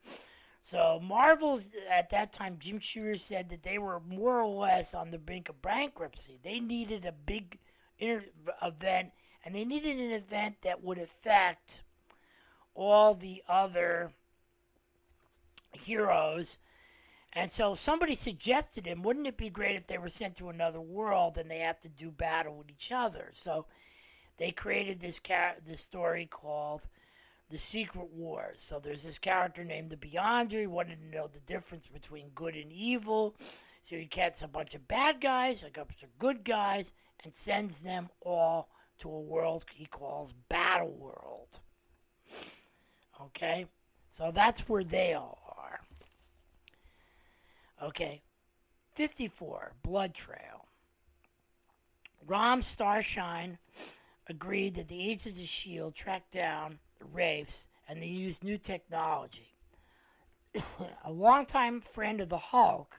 So, 0.63 1.01
Marvel's 1.03 1.71
at 1.91 2.11
that 2.11 2.33
time, 2.33 2.57
Jim 2.59 2.79
Shooter 2.79 3.17
said 3.17 3.49
that 3.49 3.63
they 3.63 3.79
were 3.79 4.01
more 4.01 4.41
or 4.41 4.49
less 4.49 4.95
on 4.95 5.11
the 5.11 5.19
brink 5.19 5.49
of 5.49 5.61
bankruptcy. 5.63 6.39
They 6.43 6.61
needed 6.61 7.05
a 7.05 7.13
big 7.13 7.59
event 7.99 9.13
and 9.45 9.55
they 9.55 9.65
needed 9.65 9.99
an 9.99 10.13
event 10.13 10.57
that 10.63 10.83
would 10.83 10.99
affect 10.99 11.83
all 12.75 13.15
the 13.15 13.43
other 13.49 14.13
heroes. 15.73 16.59
And 17.33 17.51
so 17.51 17.75
somebody 17.75 18.15
suggested 18.15 18.87
him, 18.87 19.03
wouldn't 19.03 19.27
it 19.27 19.37
be 19.37 19.51
great 19.51 19.77
if 19.77 19.87
they 19.87 19.99
were 19.99 20.09
sent 20.09 20.37
to 20.37 20.49
another 20.49 20.81
world 20.81 21.39
and 21.39 21.51
they 21.51 21.61
have 21.61 21.81
to 21.81 21.89
do 21.89 22.11
battle 22.11 22.57
with 22.57 22.71
each 22.71 22.91
other? 22.93 23.29
So 23.33 23.67
they 24.37 24.51
created 24.51 25.01
this 25.01 25.21
car- 25.21 25.57
this 25.65 25.81
story 25.81 26.27
called 26.27 26.89
The 27.49 27.59
Secret 27.59 28.09
Wars. 28.11 28.61
So 28.61 28.81
there's 28.81 29.05
this 29.05 29.19
character 29.19 29.65
named 29.65 29.91
the 29.91 29.97
Beyonder. 29.97 30.61
He 30.61 30.67
wanted 30.67 31.01
to 31.01 31.17
know 31.17 31.29
the 31.29 31.41
difference 31.41 31.87
between 31.87 32.31
good 32.35 32.57
and 32.57 32.73
evil. 32.73 33.37
So 33.83 33.97
he 33.97 34.07
gets 34.07 34.43
a 34.43 34.49
bunch 34.49 34.75
of 34.75 34.89
bad 34.89 35.21
guys, 35.21 35.63
a 35.63 35.71
bunch 35.71 36.03
of 36.03 36.19
good 36.19 36.45
guys, 36.45 36.93
and 37.23 37.33
sends 37.33 37.83
them 37.83 38.09
all 38.21 38.71
to 38.99 39.11
a 39.11 39.21
world 39.21 39.65
he 39.73 39.87
calls 39.87 40.35
Battle 40.49 40.93
World. 40.93 41.61
Okay? 43.21 43.67
So 44.11 44.31
that's 44.33 44.69
where 44.69 44.85
they 44.85 45.15
are. 45.15 45.37
Okay. 47.83 48.23
54, 48.93 49.73
Blood 49.83 50.15
Trail. 50.15 50.67
Rom 52.27 52.61
Starshine 52.61 53.59
agreed 54.29 54.75
that 54.75 54.89
the 54.89 55.03
Agents 55.03 55.27
of 55.27 55.35
the 55.37 55.43
S.H.I.E.L.D. 55.43 55.95
tracked 55.95 56.33
down 56.33 56.79
the 56.99 57.07
Wraiths 57.07 57.69
and 57.89 58.03
they 58.03 58.07
used 58.07 58.45
new 58.45 58.59
technology. 58.59 59.55
a 61.05 61.11
longtime 61.11 61.81
friend 61.81 62.21
of 62.21 62.29
the 62.29 62.39
Hulk 62.39 62.97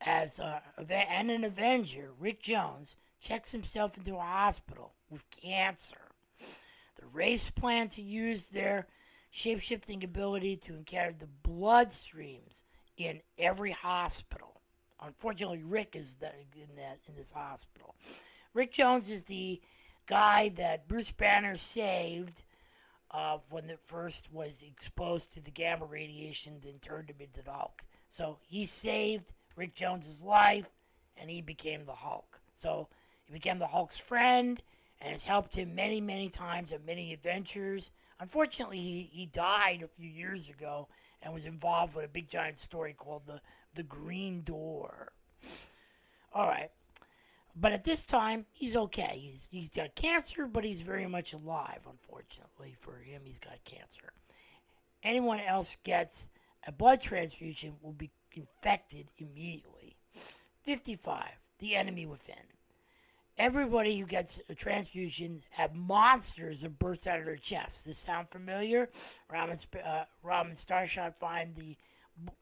as 0.00 0.38
a, 0.38 0.62
and 0.90 1.30
an 1.30 1.44
Avenger, 1.44 2.12
Rick 2.18 2.42
Jones, 2.42 2.96
checks 3.20 3.52
himself 3.52 3.96
into 3.96 4.16
a 4.16 4.20
hospital 4.20 4.94
with 5.10 5.30
cancer. 5.30 6.10
The 6.38 7.06
Wraiths 7.12 7.50
plan 7.50 7.88
to 7.90 8.02
use 8.02 8.48
their 8.48 8.86
shapeshifting 9.32 10.04
ability 10.04 10.56
to 10.58 10.74
encounter 10.74 11.14
the 11.18 11.28
bloodstreams 11.48 12.62
in 12.96 13.20
every 13.38 13.72
hospital. 13.72 14.60
Unfortunately, 15.02 15.62
Rick 15.62 15.96
is 15.96 16.16
the, 16.16 16.28
in 16.54 16.76
that 16.76 16.98
in 17.08 17.14
this 17.14 17.32
hospital. 17.32 17.94
Rick 18.54 18.72
Jones 18.72 19.10
is 19.10 19.24
the 19.24 19.60
guy 20.06 20.50
that 20.50 20.88
Bruce 20.88 21.10
Banner 21.10 21.56
saved 21.56 22.42
uh, 23.10 23.38
when 23.50 23.70
it 23.70 23.80
first 23.84 24.32
was 24.32 24.62
exposed 24.62 25.32
to 25.32 25.40
the 25.40 25.50
gamma 25.50 25.84
radiation 25.84 26.60
and 26.66 26.82
turned 26.82 27.10
him 27.10 27.16
into 27.20 27.42
the 27.42 27.52
Hulk. 27.52 27.82
So 28.08 28.38
he 28.46 28.64
saved 28.64 29.32
Rick 29.56 29.74
Jones's 29.74 30.22
life, 30.22 30.70
and 31.16 31.30
he 31.30 31.40
became 31.40 31.84
the 31.84 31.92
Hulk. 31.92 32.40
So 32.54 32.88
he 33.24 33.32
became 33.32 33.58
the 33.58 33.66
Hulk's 33.66 33.98
friend 33.98 34.62
and 35.00 35.12
has 35.12 35.24
helped 35.24 35.56
him 35.56 35.74
many, 35.74 36.00
many 36.00 36.28
times 36.28 36.72
on 36.72 36.84
many 36.86 37.12
adventures. 37.12 37.90
Unfortunately, 38.20 38.78
he, 38.78 39.08
he 39.12 39.26
died 39.26 39.82
a 39.82 39.88
few 39.88 40.08
years 40.08 40.48
ago 40.48 40.88
and 41.22 41.32
was 41.32 41.46
involved 41.46 41.96
with 41.96 42.04
a 42.04 42.08
big 42.08 42.28
giant 42.28 42.58
story 42.58 42.94
called 42.96 43.26
the 43.26 43.40
the 43.74 43.82
Green 43.82 44.42
Door. 44.42 45.12
All 46.32 46.46
right. 46.46 46.70
But 47.56 47.72
at 47.72 47.84
this 47.84 48.04
time, 48.04 48.46
he's 48.52 48.76
okay. 48.76 49.18
He's 49.30 49.48
he's 49.50 49.70
got 49.70 49.94
cancer, 49.94 50.46
but 50.46 50.64
he's 50.64 50.80
very 50.80 51.06
much 51.06 51.32
alive. 51.32 51.86
Unfortunately 51.88 52.74
for 52.78 52.96
him, 52.96 53.22
he's 53.24 53.38
got 53.38 53.62
cancer. 53.64 54.12
Anyone 55.02 55.40
else 55.40 55.76
gets 55.84 56.28
a 56.66 56.72
blood 56.72 57.00
transfusion 57.00 57.74
will 57.82 57.92
be 57.92 58.10
infected 58.32 59.10
immediately. 59.18 59.96
55. 60.62 61.24
The 61.58 61.76
enemy 61.76 62.06
within. 62.06 62.53
Everybody 63.36 63.98
who 63.98 64.06
gets 64.06 64.40
a 64.48 64.54
transfusion 64.54 65.42
have 65.50 65.74
monsters 65.74 66.60
that 66.60 66.78
burst 66.78 67.08
out 67.08 67.18
of 67.18 67.24
their 67.24 67.36
chests. 67.36 67.84
Does 67.84 67.96
this 67.96 67.98
sound 67.98 68.28
familiar? 68.28 68.88
Ramen, 69.30 69.66
uh, 69.84 70.04
Ramen 70.24 70.54
Starshot 70.54 71.16
find 71.16 71.54
the 71.54 71.76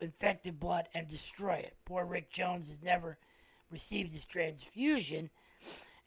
infected 0.01 0.61
blood 0.61 0.89
and 0.93 1.09
destroy 1.09 1.55
it. 1.55 1.77
Poor 1.87 2.05
Rick 2.05 2.31
Jones 2.31 2.69
has 2.69 2.83
never 2.83 3.17
received 3.71 4.13
his 4.13 4.27
transfusion 4.27 5.31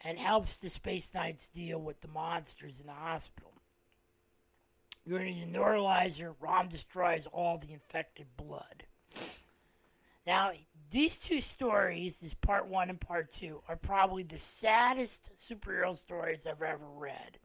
and 0.02 0.20
helps 0.20 0.60
the 0.60 0.70
Space 0.70 1.14
Knights 1.16 1.50
deal 1.50 1.80
with 1.80 2.00
the 2.02 2.08
monsters 2.08 2.80
in 2.80 2.86
the 2.86 2.94
hospital. 2.94 3.54
During 5.08 5.40
the 5.40 5.46
neutralizer, 5.48 6.36
Rom 6.40 6.68
destroys 6.68 7.28
all 7.28 7.58
the 7.58 7.74
infected 7.74 8.28
blood. 8.38 8.86
Now, 10.28 10.52
these 10.92 11.20
two 11.20 11.40
stories, 11.40 12.20
this 12.20 12.34
part 12.34 12.68
one 12.68 12.90
and 12.90 13.00
part 13.00 13.32
two, 13.32 13.62
are 13.68 13.76
probably 13.76 14.24
the 14.24 14.38
saddest 14.38 15.30
superhero 15.36 15.96
stories 15.96 16.46
I've 16.46 16.62
ever 16.62 16.88
read. 16.96 17.40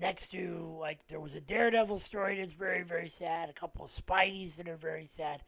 Next 0.00 0.30
to, 0.30 0.76
like, 0.78 1.06
there 1.08 1.20
was 1.20 1.34
a 1.34 1.40
Daredevil 1.40 1.98
story 1.98 2.38
that's 2.38 2.54
very, 2.54 2.82
very 2.82 3.08
sad, 3.08 3.50
a 3.50 3.52
couple 3.52 3.84
of 3.84 3.90
Spideys 3.90 4.56
that 4.56 4.68
are 4.68 4.76
very 4.76 5.04
sad, 5.04 5.42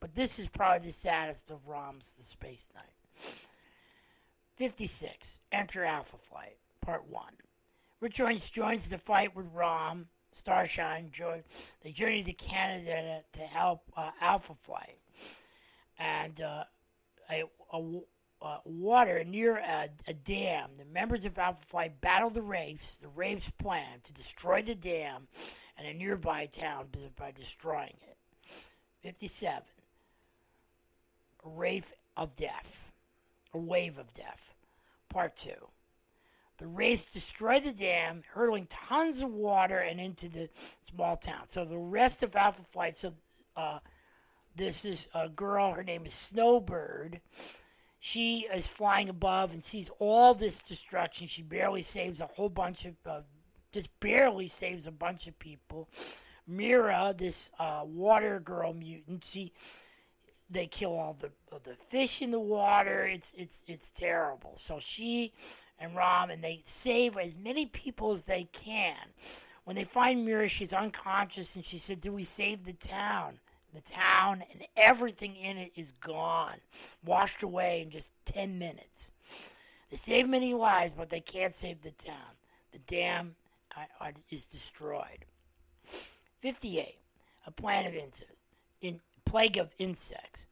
but 0.00 0.14
this 0.14 0.38
is 0.38 0.48
probably 0.48 0.86
the 0.86 0.92
saddest 0.92 1.50
of 1.50 1.68
Rom's 1.68 2.14
The 2.14 2.22
Space 2.22 2.70
Knight. 2.74 3.34
56. 4.56 5.38
Enter 5.52 5.84
Alpha 5.84 6.16
Flight, 6.16 6.56
Part 6.80 7.08
1. 7.08 7.24
Rich 8.00 8.20
Orange 8.20 8.52
joins 8.52 8.88
the 8.88 8.96
fight 8.98 9.36
with 9.36 9.46
Rom. 9.52 10.06
Starshine 10.32 11.10
join. 11.10 11.42
They 11.82 11.90
journey 11.90 12.22
to 12.22 12.32
Canada 12.32 13.22
to, 13.32 13.40
to 13.40 13.46
help 13.46 13.82
uh, 13.96 14.10
Alpha 14.20 14.54
Flight. 14.54 14.98
And 16.00 16.40
uh, 16.40 16.64
a, 17.30 17.44
a, 17.72 18.00
uh, 18.42 18.58
water 18.64 19.22
near 19.24 19.58
a, 19.58 19.88
a, 20.08 20.14
dam. 20.14 20.70
The 20.78 20.86
members 20.86 21.26
of 21.26 21.38
Alpha 21.38 21.62
Flight 21.62 22.00
battle 22.00 22.30
the 22.30 22.42
Wraiths. 22.42 22.98
The 22.98 23.08
Wraiths 23.08 23.50
plan 23.50 24.00
to 24.04 24.12
destroy 24.12 24.62
the 24.62 24.74
dam 24.74 25.28
and 25.76 25.86
a 25.86 25.92
nearby 25.92 26.46
town 26.46 26.86
by 27.16 27.32
destroying 27.32 27.96
it. 28.08 28.16
57. 29.02 29.62
A 31.44 31.48
Wraith 31.48 31.92
of 32.16 32.34
Death. 32.34 32.90
A 33.52 33.58
Wave 33.58 33.98
of 33.98 34.12
Death. 34.14 34.54
Part 35.08 35.36
2. 35.36 35.50
The 36.58 36.66
Wraiths 36.66 37.06
destroy 37.06 37.58
the 37.58 37.72
dam, 37.72 38.22
hurling 38.32 38.66
tons 38.66 39.22
of 39.22 39.32
water 39.32 39.78
and 39.78 39.98
into 39.98 40.28
the 40.28 40.50
small 40.82 41.16
town. 41.16 41.48
So 41.48 41.64
the 41.64 41.78
rest 41.78 42.22
of 42.22 42.36
Alpha 42.36 42.62
Flight, 42.62 42.96
so 42.96 43.14
uh, 43.56 43.78
this 44.56 44.84
is 44.84 45.08
a 45.14 45.28
girl, 45.28 45.72
her 45.72 45.84
name 45.84 46.06
is 46.06 46.14
Snowbird 46.14 47.20
she 48.00 48.48
is 48.52 48.66
flying 48.66 49.10
above 49.10 49.52
and 49.52 49.62
sees 49.62 49.90
all 49.98 50.32
this 50.32 50.62
destruction. 50.62 51.26
She 51.26 51.42
barely 51.42 51.82
saves 51.82 52.22
a 52.22 52.26
whole 52.26 52.48
bunch 52.48 52.86
of, 52.86 52.94
uh, 53.04 53.20
just 53.72 53.88
barely 54.00 54.46
saves 54.46 54.86
a 54.86 54.90
bunch 54.90 55.26
of 55.26 55.38
people. 55.38 55.86
Mira, 56.46 57.14
this 57.16 57.50
uh, 57.58 57.82
water 57.84 58.40
girl 58.40 58.72
mutant, 58.72 59.24
she 59.24 59.52
they 60.52 60.66
kill 60.66 60.98
all 60.98 61.14
the 61.14 61.30
the 61.62 61.76
fish 61.76 62.22
in 62.22 62.32
the 62.32 62.40
water. 62.40 63.06
It's 63.06 63.32
it's 63.36 63.62
it's 63.68 63.92
terrible. 63.92 64.54
So 64.56 64.80
she 64.80 65.32
and 65.78 65.94
Rom 65.94 66.30
and 66.30 66.42
they 66.42 66.62
save 66.64 67.16
as 67.18 67.36
many 67.36 67.66
people 67.66 68.10
as 68.12 68.24
they 68.24 68.44
can. 68.52 68.96
When 69.64 69.76
they 69.76 69.84
find 69.84 70.24
Mira, 70.24 70.48
she's 70.48 70.72
unconscious, 70.72 71.54
and 71.54 71.64
she 71.64 71.78
said, 71.78 72.00
"Do 72.00 72.12
we 72.12 72.24
save 72.24 72.64
the 72.64 72.72
town?" 72.72 73.38
The 73.74 73.80
town 73.80 74.42
and 74.52 74.66
everything 74.76 75.36
in 75.36 75.56
it 75.56 75.72
is 75.76 75.92
gone, 75.92 76.56
washed 77.04 77.42
away 77.42 77.82
in 77.82 77.90
just 77.90 78.10
10 78.24 78.58
minutes. 78.58 79.12
They 79.90 79.96
save 79.96 80.28
many 80.28 80.54
lives, 80.54 80.94
but 80.96 81.08
they 81.08 81.20
can't 81.20 81.54
save 81.54 81.82
the 81.82 81.92
town. 81.92 82.34
The 82.72 82.78
dam 82.80 83.34
uh, 83.76 84.04
uh 84.04 84.10
is 84.30 84.46
destroyed. 84.46 85.24
58. 86.40 86.96
A 87.46 87.50
plague 87.50 87.86
of 87.86 87.94
insects. 87.94 88.34
In 88.80 89.00
plague 89.24 89.56
of 89.56 89.74
insects. 89.78 90.46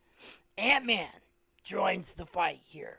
Ant 0.57 0.87
Man 0.87 1.09
joins 1.64 2.14
the 2.14 2.26
fight 2.26 2.61
here. 2.64 2.98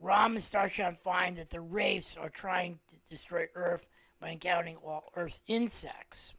Rom 0.00 0.32
and 0.32 0.42
Starshine 0.42 0.94
find 0.94 1.36
that 1.38 1.50
the 1.50 1.60
Wraiths 1.60 2.16
are 2.16 2.28
trying 2.28 2.78
to 2.90 2.96
destroy 3.08 3.46
Earth 3.54 3.88
by 4.20 4.30
encountering 4.30 4.76
all 4.76 5.10
Earth's 5.14 5.42
insects. 5.46 6.34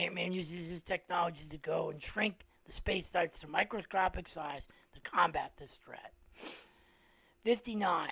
Ant-Man 0.00 0.32
uses 0.32 0.70
his 0.70 0.82
technology 0.82 1.44
to 1.50 1.58
go 1.58 1.90
and 1.90 2.02
shrink 2.02 2.40
the 2.64 2.72
space 2.72 3.12
knights 3.12 3.40
to 3.40 3.48
microscopic 3.48 4.28
size 4.28 4.66
to 4.92 5.00
combat 5.00 5.52
this 5.56 5.78
threat. 5.84 6.12
59. 7.44 8.10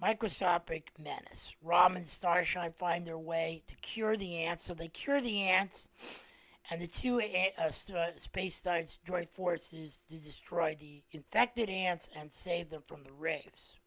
Microscopic 0.00 0.92
menace. 0.98 1.54
Rom 1.62 1.96
and 1.96 2.06
Starshine 2.06 2.72
find 2.72 3.06
their 3.06 3.18
way 3.18 3.62
to 3.66 3.74
cure 3.76 4.16
the 4.16 4.36
ants, 4.36 4.62
so 4.62 4.74
they 4.74 4.88
cure 4.88 5.20
the 5.20 5.42
ants, 5.42 5.88
and 6.70 6.80
the 6.80 6.86
two 6.86 7.20
uh, 7.58 7.70
space 8.16 8.64
knights 8.64 8.98
join 9.06 9.24
forces 9.26 10.00
to 10.10 10.18
destroy 10.18 10.76
the 10.78 11.02
infected 11.12 11.70
ants 11.70 12.10
and 12.18 12.30
save 12.30 12.68
them 12.68 12.82
from 12.86 13.04
the 13.04 13.12
Wraiths. 13.12 13.78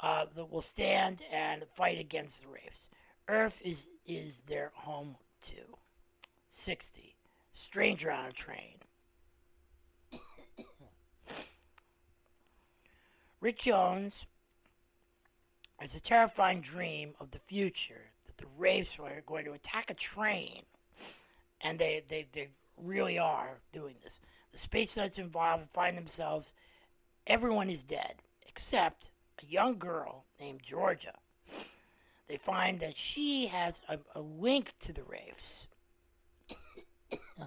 Uh, 0.00 0.26
that 0.34 0.50
will 0.50 0.60
stand 0.60 1.22
and 1.32 1.64
fight 1.74 1.98
against 1.98 2.42
the 2.42 2.48
Wraiths. 2.48 2.88
Earth 3.28 3.60
is 3.64 3.88
is 4.06 4.40
their 4.46 4.70
home 4.74 5.16
to 5.42 5.76
60. 6.48 7.14
Stranger 7.52 8.10
on 8.10 8.26
a 8.26 8.32
train. 8.32 8.76
Rick 13.40 13.58
Jones 13.58 14.26
has 15.78 15.94
a 15.94 16.00
terrifying 16.00 16.60
dream 16.60 17.14
of 17.20 17.30
the 17.30 17.38
future 17.38 18.10
that 18.26 18.36
the 18.36 18.46
Wraiths 18.58 18.98
are 18.98 19.22
going 19.26 19.44
to 19.44 19.52
attack 19.52 19.90
a 19.90 19.94
train. 19.94 20.62
And 21.60 21.78
they, 21.78 22.02
they, 22.08 22.26
they 22.32 22.48
really 22.76 23.18
are 23.18 23.58
doing 23.72 23.94
this. 24.02 24.20
The 24.52 24.58
space 24.58 24.96
knights 24.96 25.18
involved 25.18 25.70
find 25.70 25.96
themselves, 25.96 26.52
everyone 27.26 27.70
is 27.70 27.82
dead, 27.82 28.14
except 28.46 29.10
a 29.42 29.46
young 29.46 29.78
girl 29.78 30.24
named 30.38 30.62
Georgia 30.62 31.14
they 32.28 32.36
find 32.36 32.80
that 32.80 32.96
she 32.96 33.46
has 33.46 33.80
a, 33.88 33.98
a 34.14 34.20
link 34.20 34.72
to 34.80 34.92
the 34.92 35.02
Wraiths, 35.04 35.68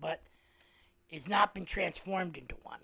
but 0.00 0.22
it's 1.10 1.28
not 1.28 1.54
been 1.54 1.64
transformed 1.64 2.36
into 2.36 2.54
one. 2.62 2.80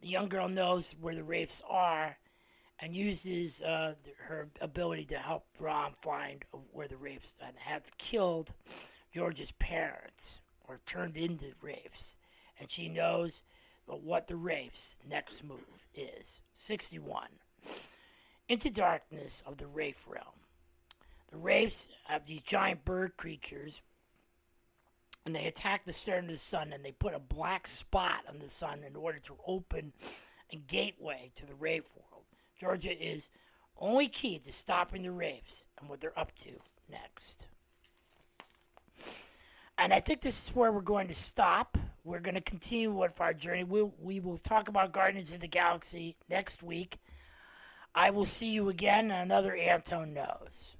The 0.00 0.08
young 0.08 0.28
girl 0.28 0.48
knows 0.48 0.94
where 1.00 1.14
the 1.14 1.24
Wraiths 1.24 1.62
are 1.68 2.16
and 2.78 2.96
uses 2.96 3.60
uh, 3.62 3.94
her 4.18 4.48
ability 4.60 5.04
to 5.06 5.18
help 5.18 5.44
Rom 5.58 5.92
find 6.00 6.44
where 6.72 6.88
the 6.88 6.96
Wraiths 6.96 7.36
have 7.56 7.96
killed 7.98 8.54
George's 9.12 9.52
parents 9.52 10.40
or 10.66 10.80
turned 10.86 11.16
into 11.16 11.52
Wraiths. 11.60 12.16
And 12.58 12.70
she 12.70 12.88
knows 12.88 13.42
what 13.86 14.26
the 14.26 14.36
Wraiths' 14.36 14.96
next 15.08 15.44
move 15.44 15.86
is. 15.94 16.40
61 16.54 17.28
into 18.50 18.68
darkness 18.68 19.44
of 19.46 19.56
the 19.58 19.66
Wraith 19.68 20.04
realm. 20.08 20.26
The 21.30 21.36
Wraiths 21.36 21.86
have 22.08 22.26
these 22.26 22.42
giant 22.42 22.84
bird 22.84 23.16
creatures, 23.16 23.80
and 25.24 25.34
they 25.34 25.46
attack 25.46 25.84
the 25.84 25.92
center 25.92 26.18
of 26.18 26.26
the 26.26 26.36
sun, 26.36 26.72
and 26.72 26.84
they 26.84 26.90
put 26.90 27.14
a 27.14 27.20
black 27.20 27.68
spot 27.68 28.24
on 28.28 28.40
the 28.40 28.48
sun 28.48 28.80
in 28.84 28.96
order 28.96 29.20
to 29.20 29.36
open 29.46 29.92
a 30.52 30.56
gateway 30.56 31.30
to 31.36 31.46
the 31.46 31.54
Wraith 31.54 31.92
world. 31.94 32.24
Georgia 32.58 32.90
is 32.90 33.30
only 33.78 34.08
key 34.08 34.40
to 34.40 34.52
stopping 34.52 35.04
the 35.04 35.12
Wraiths 35.12 35.64
and 35.78 35.88
what 35.88 36.00
they're 36.00 36.18
up 36.18 36.34
to 36.38 36.50
next. 36.90 37.46
And 39.78 39.92
I 39.92 40.00
think 40.00 40.22
this 40.22 40.48
is 40.48 40.56
where 40.56 40.72
we're 40.72 40.80
going 40.80 41.06
to 41.06 41.14
stop. 41.14 41.78
We're 42.02 42.18
going 42.18 42.34
to 42.34 42.40
continue 42.40 42.90
with 42.90 43.20
our 43.20 43.32
journey. 43.32 43.62
We'll, 43.62 43.94
we 44.02 44.18
will 44.18 44.38
talk 44.38 44.66
about 44.66 44.92
Guardians 44.92 45.32
of 45.32 45.40
the 45.40 45.46
Galaxy 45.46 46.16
next 46.28 46.64
week. 46.64 46.98
I 47.94 48.10
will 48.10 48.24
see 48.24 48.50
you 48.50 48.68
again 48.68 49.10
on 49.10 49.20
another 49.20 49.56
Anton 49.56 50.14
Knows. 50.14 50.76